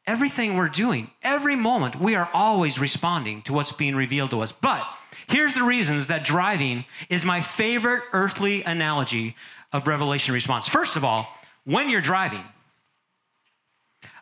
[0.06, 4.52] Everything we're doing, every moment, we are always responding to what's being revealed to us.
[4.52, 4.86] But
[5.28, 9.36] Here's the reasons that driving is my favorite earthly analogy
[9.72, 10.68] of revelation response.
[10.68, 11.28] First of all,
[11.64, 12.44] when you're driving,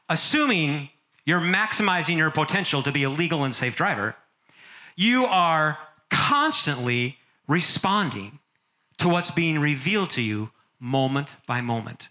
[0.08, 0.90] assuming
[1.26, 4.16] you're maximizing your potential to be a legal and safe driver,
[4.96, 5.78] you are
[6.10, 7.18] constantly
[7.48, 8.40] responding
[8.98, 12.10] to what's being revealed to you moment by moment.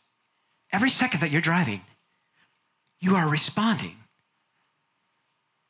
[0.73, 1.83] Every second that you're driving,
[3.01, 3.97] you are responding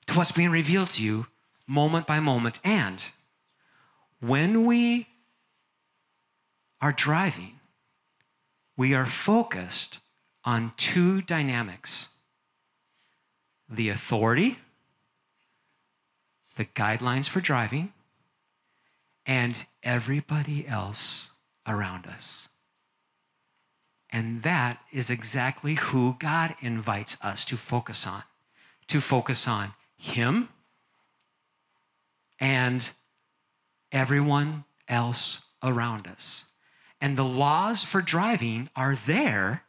[0.07, 1.27] to what's being revealed to you
[1.67, 2.59] moment by moment.
[2.65, 3.05] And
[4.21, 5.07] when we
[6.81, 7.61] are driving,
[8.77, 10.01] we are focused
[10.45, 12.09] on two dynamics
[13.73, 14.59] the authority,
[16.57, 17.93] the guidelines for driving,
[19.25, 21.31] and everybody else
[21.69, 22.50] around us.
[24.13, 28.23] And that is exactly who God invites us to focus on
[28.91, 30.49] to focus on Him
[32.41, 32.91] and
[33.93, 36.47] everyone else around us.
[37.01, 39.63] And the laws for driving are there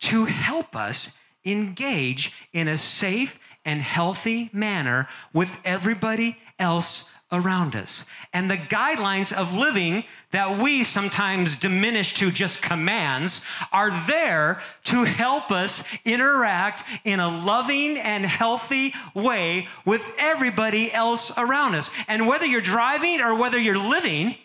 [0.00, 8.04] to help us engage in a safe and healthy manner with everybody else around us.
[8.32, 13.42] And the guidelines of living that we sometimes diminish to just commands
[13.72, 21.36] are there to help us interact in a loving and healthy way with everybody else
[21.36, 21.90] around us.
[22.06, 24.36] And whether you're driving or whether you're living,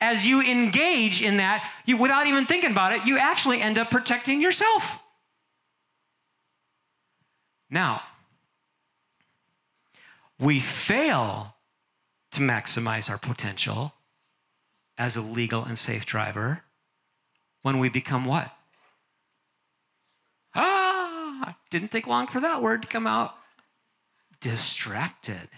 [0.00, 3.90] as you engage in that, you without even thinking about it, you actually end up
[3.90, 4.98] protecting yourself.
[7.68, 8.02] Now,
[10.40, 11.54] we fail
[12.32, 13.92] to maximize our potential
[14.96, 16.62] as a legal and safe driver
[17.62, 18.50] when we become what?
[20.54, 23.34] Ah, didn't take long for that word to come out.
[24.40, 25.48] Distracted.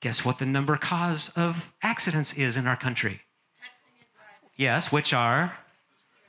[0.00, 3.22] Guess what the number cause of accidents is in our country?
[4.54, 5.56] Yes, which are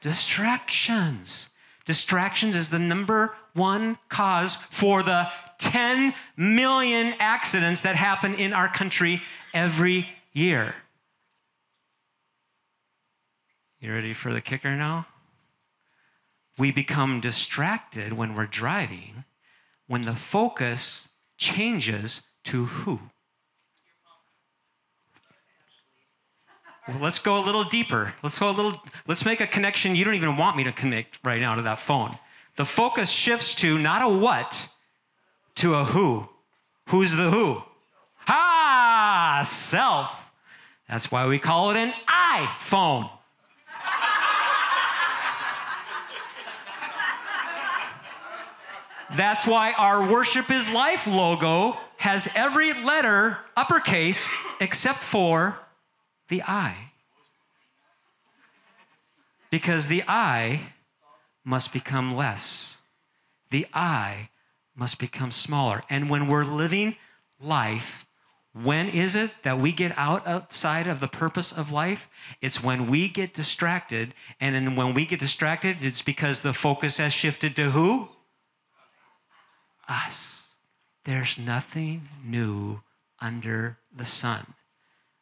[0.01, 1.49] distractions.
[1.85, 5.29] Distractions is the number one cause for the
[5.59, 9.21] 10 million accidents that happen in our country
[9.53, 10.75] every year.
[13.79, 15.07] You ready for the kicker now?
[16.57, 19.23] We become distracted when we're driving
[19.87, 22.99] when the focus changes to who?
[26.87, 28.13] Well, let's go a little deeper.
[28.23, 28.73] Let's go a little,
[29.07, 31.79] let's make a connection you don't even want me to connect right now to that
[31.79, 32.17] phone.
[32.55, 34.69] The focus shifts to not a what,
[35.57, 36.27] to a who.
[36.89, 37.61] Who's the who?
[38.27, 40.31] Ah, self.
[40.87, 43.09] That's why we call it an iPhone.
[49.15, 54.29] That's why our Worship is Life logo has every letter uppercase
[54.59, 55.57] except for
[56.27, 56.91] the I.
[59.49, 60.73] Because the I
[61.43, 62.77] must become less.
[63.49, 64.29] The I
[64.77, 65.83] must become smaller.
[65.89, 66.95] And when we're living
[67.41, 68.05] life,
[68.53, 72.09] when is it that we get out outside of the purpose of life?
[72.41, 74.13] It's when we get distracted.
[74.39, 78.09] And when we get distracted, it's because the focus has shifted to who?
[79.89, 80.47] Us.
[81.03, 82.81] There's nothing new
[83.19, 84.53] under the sun.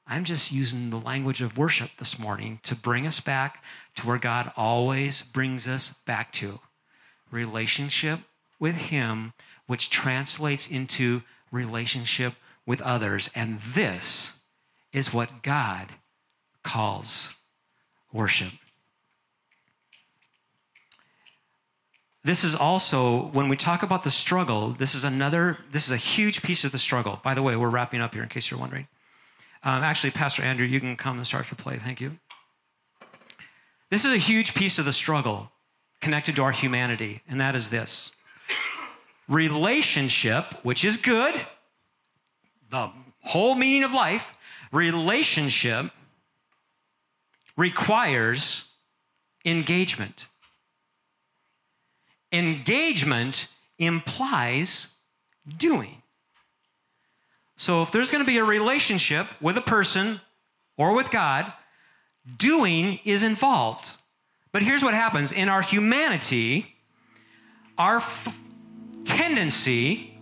[0.08, 3.64] I'm just using the language of worship this morning to bring us back
[3.95, 6.60] to where God always brings us back to
[7.32, 8.20] relationship
[8.66, 9.32] with Him,
[9.68, 12.34] which translates into relationship
[12.66, 13.30] with others.
[13.36, 14.39] And this
[14.91, 15.89] is what God
[16.63, 17.36] calls
[18.11, 18.53] worship.
[22.24, 25.97] This is also, when we talk about the struggle, this is another, this is a
[26.16, 27.20] huge piece of the struggle.
[27.24, 28.88] By the way, we're wrapping up here in case you're wondering.
[29.61, 31.78] Um, actually, Pastor Andrew, you can come and start to play.
[31.78, 32.18] Thank you.
[33.91, 35.51] This is a huge piece of the struggle
[36.01, 38.11] connected to our humanity, and that is this
[39.28, 41.34] relationship, which is good,
[42.69, 42.89] the
[43.21, 44.36] whole meaning of life,
[44.71, 45.91] relationship
[47.57, 48.69] requires
[49.45, 50.28] engagement.
[52.32, 53.47] Engagement
[53.80, 54.95] implies
[55.57, 56.01] doing.
[57.55, 60.19] So if there's going to be a relationship with a person
[60.78, 61.51] or with God,
[62.38, 63.95] doing is involved.
[64.51, 66.76] But here's what happens in our humanity,
[67.78, 68.38] our f-
[69.06, 70.18] tendency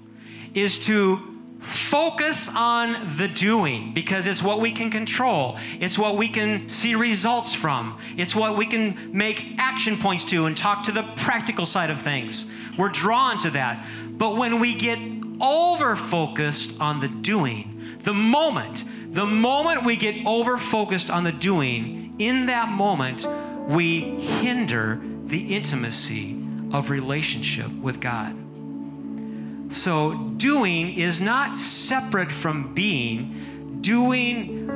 [0.53, 5.57] is to focus on the doing because it's what we can control.
[5.79, 7.97] It's what we can see results from.
[8.17, 12.01] It's what we can make action points to and talk to the practical side of
[12.01, 12.51] things.
[12.77, 13.85] We're drawn to that.
[14.09, 14.99] But when we get
[15.39, 21.31] over focused on the doing, the moment, the moment we get over focused on the
[21.31, 23.25] doing, in that moment,
[23.69, 26.37] we hinder the intimacy
[26.71, 28.42] of relationship with God.
[29.73, 33.79] So, doing is not separate from being.
[33.81, 34.67] Doing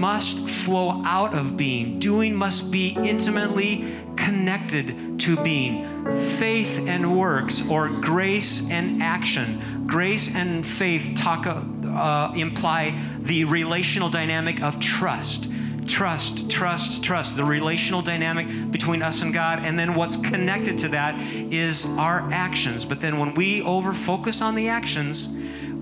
[0.00, 2.00] must flow out of being.
[2.00, 5.86] Doing must be intimately connected to being.
[6.30, 9.86] Faith and works, or grace and action.
[9.86, 15.46] Grace and faith talk, uh, imply the relational dynamic of trust
[15.90, 19.64] trust, trust, trust, the relational dynamic between us and God.
[19.64, 22.84] And then what's connected to that is our actions.
[22.84, 25.28] But then when we over focus on the actions,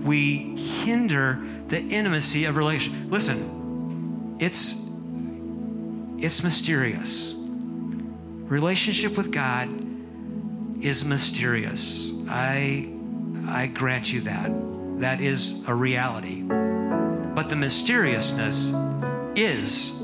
[0.03, 3.09] we hinder the intimacy of relation.
[3.09, 4.85] Listen, it's
[6.17, 7.33] it's mysterious.
[7.35, 9.69] Relationship with God
[10.81, 12.13] is mysterious.
[12.27, 12.89] I
[13.47, 14.51] I grant you that.
[14.99, 16.41] That is a reality.
[16.41, 18.73] But the mysteriousness
[19.35, 19.98] is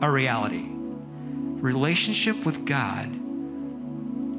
[0.00, 0.66] a reality.
[0.68, 3.08] Relationship with God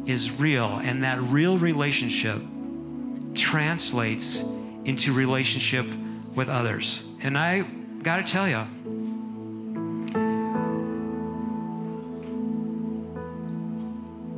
[0.07, 2.41] is real, and that real relationship
[3.33, 4.43] translates
[4.85, 5.85] into relationship
[6.35, 7.03] with others.
[7.21, 7.61] And I
[8.03, 8.59] got to tell you,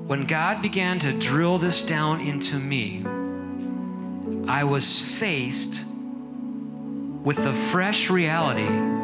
[0.08, 3.06] when God began to drill this down into me,
[4.48, 5.84] I was faced
[7.24, 8.97] with the fresh reality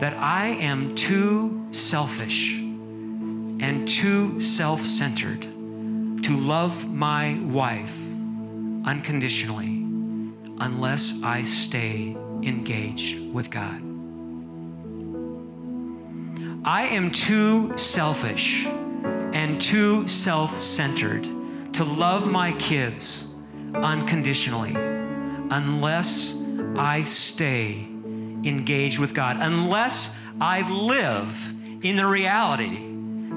[0.00, 7.94] that I am too selfish and too self centered to love my wife
[8.86, 9.84] unconditionally
[10.58, 13.82] unless I stay engaged with God.
[16.64, 21.28] I am too selfish and too self centered
[21.74, 23.34] to love my kids
[23.74, 24.74] unconditionally
[25.50, 26.42] unless
[26.76, 27.86] I stay
[28.44, 32.86] engaged with God, unless I live in the reality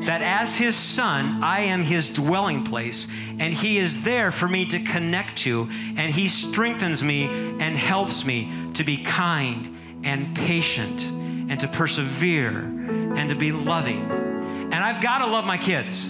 [0.06, 3.08] that as His Son, I am His dwelling place,
[3.40, 7.26] and He is there for me to connect to, and He strengthens me
[7.60, 11.04] and helps me to be kind and patient
[11.50, 14.10] and to persevere and to be loving.
[14.12, 16.10] And I've got to love my kids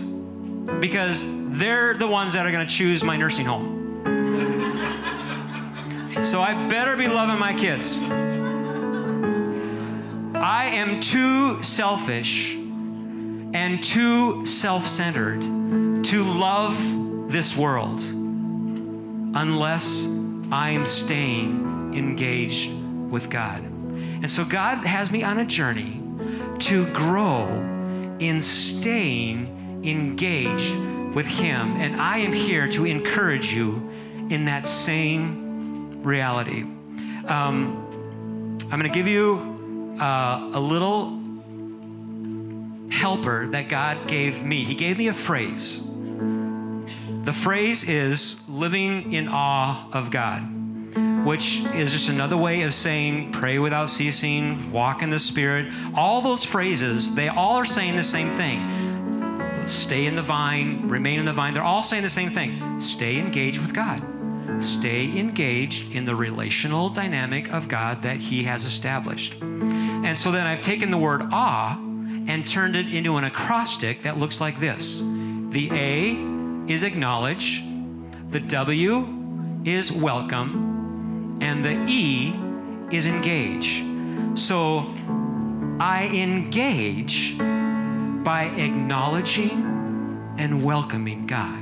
[0.79, 3.81] because they're the ones that are going to choose my nursing home.
[6.23, 7.99] So I better be loving my kids.
[10.43, 15.39] I am too selfish and too self centered
[16.03, 20.05] to love this world unless
[20.51, 22.73] I am staying engaged
[23.09, 23.61] with God.
[23.61, 26.03] And so God has me on a journey
[26.59, 27.47] to grow
[28.19, 30.75] in staying engaged
[31.15, 31.77] with Him.
[31.77, 33.75] And I am here to encourage you
[34.29, 36.63] in that same reality.
[36.63, 37.79] Um,
[38.63, 39.52] I'm going to give you
[39.99, 41.19] uh, a little
[42.91, 44.63] helper that God gave me.
[44.63, 45.89] He gave me a phrase.
[47.23, 50.41] The phrase is living in awe of God,
[51.25, 55.73] which is just another way of saying pray without ceasing, walk in the Spirit.
[55.95, 58.83] All those phrases, they all are saying the same thing
[59.65, 61.53] stay in the vine, remain in the vine.
[61.53, 64.01] They're all saying the same thing stay engaged with God.
[64.61, 69.35] Stay engaged in the relational dynamic of God that He has established.
[70.03, 71.77] And so then I've taken the word awe
[72.27, 77.63] and turned it into an acrostic that looks like this the A is acknowledge,
[78.29, 82.33] the W is welcome, and the E
[82.91, 83.83] is engage.
[84.37, 84.93] So
[85.79, 91.59] I engage by acknowledging and welcoming God.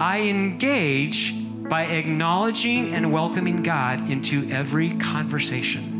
[0.00, 1.34] I engage
[1.68, 5.97] by acknowledging and welcoming God into every conversation.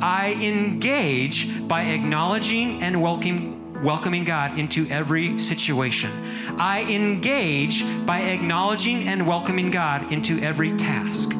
[0.00, 6.10] I engage by acknowledging and welcoming, welcoming God into every situation.
[6.58, 11.32] I engage by acknowledging and welcoming God into every task.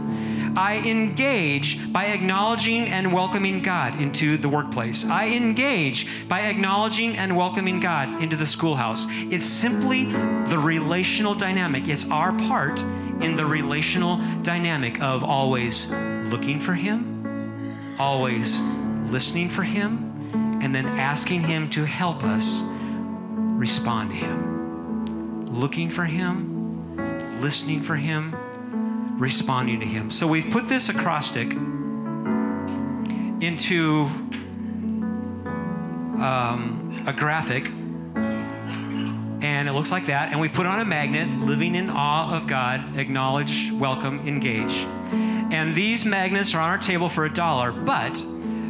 [0.56, 5.04] I engage by acknowledging and welcoming God into the workplace.
[5.04, 9.06] I engage by acknowledging and welcoming God into the schoolhouse.
[9.10, 11.88] It's simply the relational dynamic.
[11.88, 12.80] It's our part
[13.20, 17.15] in the relational dynamic of always looking for Him,
[17.98, 18.60] always
[19.10, 25.46] listening for Him, and then asking Him to help us respond to Him.
[25.46, 28.34] Looking for Him, listening for Him,
[29.18, 30.10] responding to Him.
[30.10, 31.52] So we've put this acrostic
[33.40, 34.08] into
[36.20, 37.70] um, a graphic,
[39.42, 40.30] and it looks like that.
[40.32, 44.86] And we've put on a magnet living in awe of God, acknowledge, welcome, engage.
[45.12, 48.22] And these magnets are on our table for a dollar, but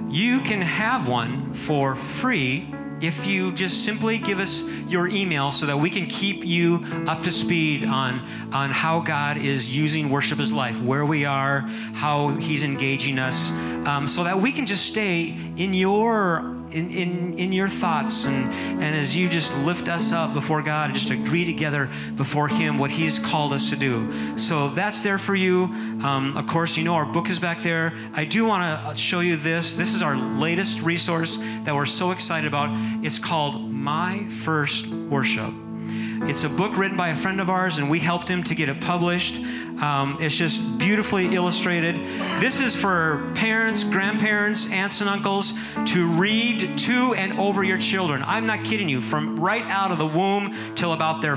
[0.08, 5.66] you can have one for free if you just simply give us your email so
[5.66, 10.38] that we can keep you up to speed on, on how God is using worship
[10.38, 11.60] as life, where we are,
[11.94, 13.50] how He's engaging us,
[13.86, 18.52] um, so that we can just stay in your in, in, in your thoughts and,
[18.82, 22.78] and as you just lift us up before God and just agree together before Him
[22.78, 24.38] what He's called us to do.
[24.38, 25.64] So that's there for you.
[26.02, 27.92] Um, of course, you know our book is back there.
[28.14, 29.74] I do want to show you this.
[29.74, 32.70] This is our latest resource that we're so excited about.
[33.04, 35.65] It's called My First Worship.
[36.22, 38.68] It's a book written by a friend of ours, and we helped him to get
[38.68, 39.36] it published.
[39.80, 41.96] Um, it's just beautifully illustrated.
[42.40, 45.52] This is for parents, grandparents, aunts, and uncles
[45.86, 48.22] to read to and over your children.
[48.24, 51.36] I'm not kidding you, from right out of the womb till about their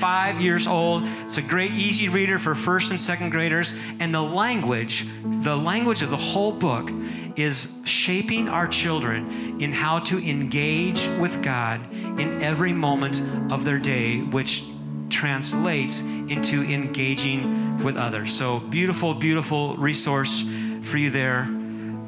[0.00, 1.04] five years old.
[1.24, 3.74] It's a great, easy reader for first and second graders.
[4.00, 5.06] And the language,
[5.42, 6.90] the language of the whole book
[7.36, 13.20] is shaping our children in how to engage with God in every moment
[13.52, 14.64] of their day, which
[15.10, 18.34] translates into engaging with others.
[18.34, 20.44] So, beautiful, beautiful resource
[20.82, 21.42] for you there.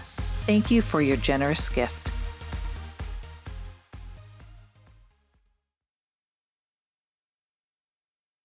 [0.46, 2.07] Thank you for your generous gift.